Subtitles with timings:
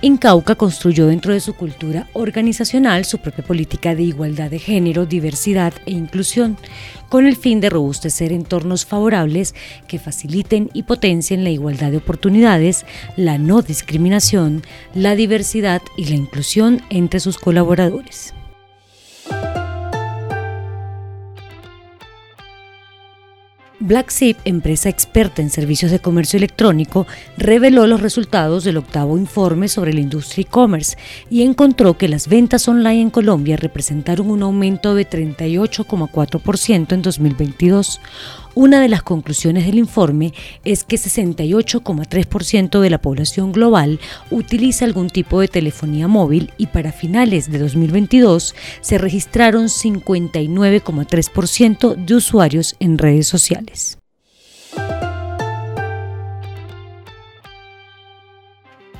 [0.00, 5.72] Incauca construyó dentro de su cultura organizacional su propia política de igualdad de género, diversidad
[5.86, 6.56] e inclusión,
[7.08, 9.56] con el fin de robustecer entornos favorables
[9.88, 14.62] que faciliten y potencien la igualdad de oportunidades, la no discriminación,
[14.94, 18.34] la diversidad y la inclusión entre sus colaboradores.
[23.80, 27.06] BlackShip, empresa experta en servicios de comercio electrónico,
[27.36, 30.96] reveló los resultados del octavo informe sobre la industria e-commerce
[31.30, 38.00] y encontró que las ventas online en Colombia representaron un aumento de 38,4% en 2022,
[38.60, 44.00] una de las conclusiones del informe es que 68,3% de la población global
[44.32, 52.14] utiliza algún tipo de telefonía móvil y para finales de 2022 se registraron 59,3% de
[52.16, 53.67] usuarios en redes sociales.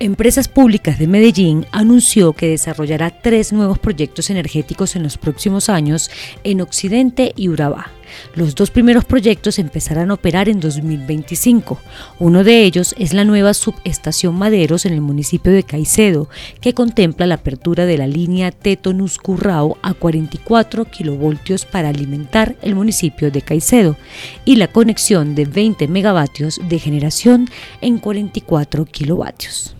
[0.00, 6.10] Empresas Públicas de Medellín anunció que desarrollará tres nuevos proyectos energéticos en los próximos años
[6.42, 7.90] en Occidente y Urabá.
[8.34, 11.78] Los dos primeros proyectos empezarán a operar en 2025.
[12.18, 16.28] Uno de ellos es la nueva subestación Maderos en el municipio de Caicedo,
[16.60, 23.30] que contempla la apertura de la línea Tetonus-Currao a 44 kilovoltios para alimentar el municipio
[23.30, 23.96] de Caicedo
[24.44, 27.48] y la conexión de 20 megavatios de generación
[27.80, 29.76] en 44 kilovatios.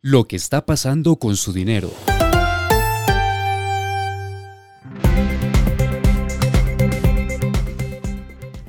[0.00, 1.90] Lo que está pasando con su dinero.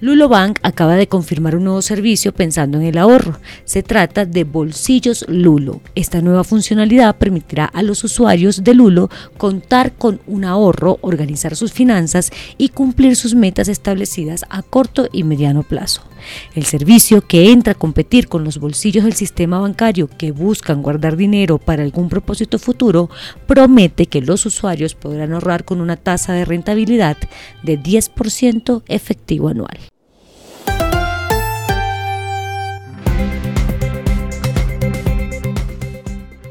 [0.05, 3.39] Lulo Bank acaba de confirmar un nuevo servicio pensando en el ahorro.
[3.63, 5.81] Se trata de Bolsillos Lulo.
[5.95, 11.73] Esta nueva funcionalidad permitirá a los usuarios de Lulo contar con un ahorro, organizar sus
[11.73, 12.29] finanzas
[12.59, 16.03] y cumplir sus metas establecidas a corto y mediano plazo.
[16.53, 21.17] El servicio que entra a competir con los bolsillos del sistema bancario que buscan guardar
[21.17, 23.09] dinero para algún propósito futuro
[23.47, 27.17] promete que los usuarios podrán ahorrar con una tasa de rentabilidad
[27.63, 29.79] de 10% efectivo anual.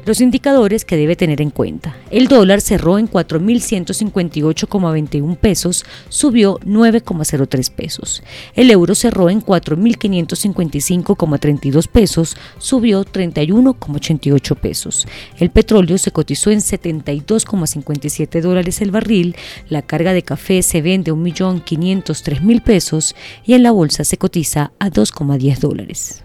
[0.05, 1.97] Los indicadores que debe tener en cuenta.
[2.11, 8.21] El dólar cerró en 4.158,21 pesos, subió 9,03 pesos.
[8.53, 15.07] El euro cerró en 4.555,32 pesos, subió 31,88 pesos.
[15.39, 19.35] El petróleo se cotizó en 72,57 dólares el barril.
[19.69, 24.71] La carga de café se vende a 1.503.000 pesos y en la bolsa se cotiza
[24.77, 26.24] a 2,10 dólares.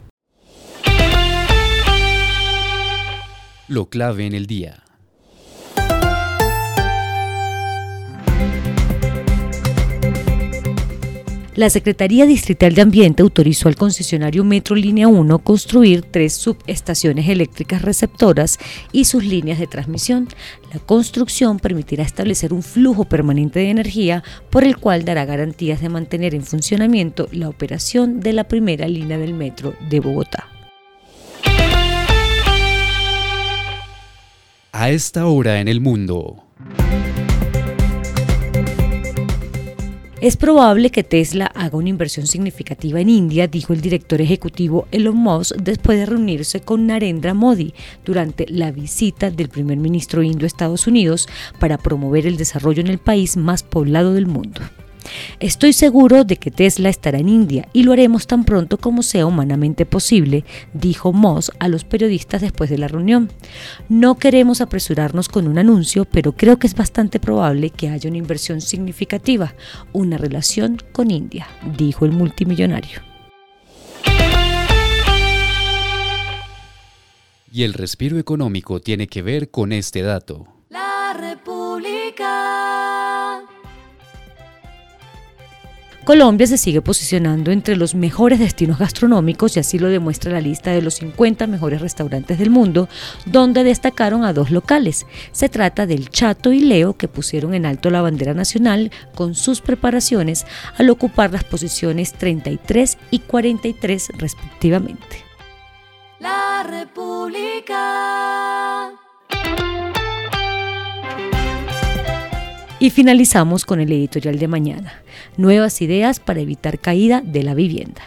[3.71, 4.83] Lo clave en el día.
[11.55, 17.83] La Secretaría Distrital de Ambiente autorizó al concesionario Metro Línea 1 construir tres subestaciones eléctricas
[17.83, 18.59] receptoras
[18.91, 20.27] y sus líneas de transmisión.
[20.75, 25.91] La construcción permitirá establecer un flujo permanente de energía por el cual dará garantías de
[25.91, 30.50] mantener en funcionamiento la operación de la primera línea del metro de Bogotá.
[34.81, 36.43] A esta hora en el mundo.
[40.23, 45.19] Es probable que Tesla haga una inversión significativa en India, dijo el director ejecutivo Elon
[45.19, 47.75] Musk después de reunirse con Narendra Modi
[48.07, 52.89] durante la visita del primer ministro indio a Estados Unidos para promover el desarrollo en
[52.89, 54.63] el país más poblado del mundo.
[55.39, 59.27] Estoy seguro de que Tesla estará en India y lo haremos tan pronto como sea
[59.27, 60.45] humanamente posible,
[60.75, 63.31] dijo Moss a los periodistas después de la reunión.
[63.89, 68.19] No queremos apresurarnos con un anuncio, pero creo que es bastante probable que haya una
[68.19, 69.55] inversión significativa,
[69.93, 71.47] una relación con India,
[71.77, 73.01] dijo el multimillonario.
[77.53, 80.60] Y el respiro económico tiene que ver con este dato.
[86.11, 90.73] Colombia se sigue posicionando entre los mejores destinos gastronómicos y así lo demuestra la lista
[90.73, 92.89] de los 50 mejores restaurantes del mundo,
[93.27, 95.07] donde destacaron a dos locales.
[95.31, 99.61] Se trata del Chato y Leo, que pusieron en alto la bandera nacional con sus
[99.61, 100.47] preparaciones
[100.79, 105.25] al ocupar las posiciones 33 y 43 respectivamente.
[106.19, 107.81] La República.
[112.83, 114.95] Y finalizamos con el editorial de mañana,
[115.37, 118.01] nuevas ideas para evitar caída de la vivienda.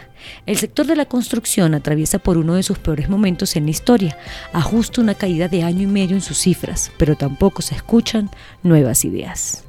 [0.46, 4.18] El sector de la construcción atraviesa por uno de sus peores momentos en la historia,
[4.52, 8.30] ajusta una caída de año y medio en sus cifras, pero tampoco se escuchan
[8.64, 9.64] nuevas ideas.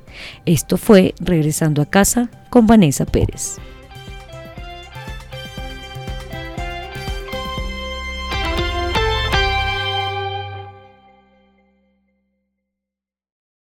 [0.47, 3.57] Esto fue Regresando a casa con Vanessa Pérez.